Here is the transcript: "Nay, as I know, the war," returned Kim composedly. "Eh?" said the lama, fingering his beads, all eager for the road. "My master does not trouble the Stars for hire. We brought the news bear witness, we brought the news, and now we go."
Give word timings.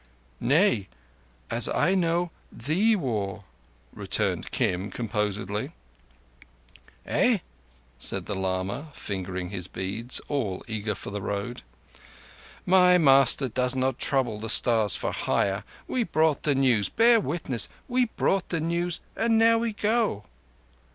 "Nay, 0.39 0.87
as 1.51 1.69
I 1.69 1.93
know, 1.93 2.31
the 2.51 2.95
war," 2.95 3.43
returned 3.93 4.49
Kim 4.49 4.89
composedly. 4.89 5.73
"Eh?" 7.05 7.37
said 7.99 8.25
the 8.25 8.33
lama, 8.33 8.87
fingering 8.93 9.51
his 9.51 9.67
beads, 9.67 10.19
all 10.27 10.63
eager 10.67 10.95
for 10.95 11.11
the 11.11 11.21
road. 11.21 11.61
"My 12.65 12.97
master 12.97 13.47
does 13.47 13.75
not 13.75 13.99
trouble 13.99 14.39
the 14.39 14.49
Stars 14.49 14.95
for 14.95 15.11
hire. 15.11 15.63
We 15.87 16.01
brought 16.03 16.41
the 16.41 16.55
news 16.55 16.89
bear 16.89 17.19
witness, 17.19 17.69
we 17.87 18.05
brought 18.05 18.49
the 18.49 18.59
news, 18.59 18.99
and 19.15 19.37
now 19.37 19.59
we 19.59 19.71
go." 19.71 20.25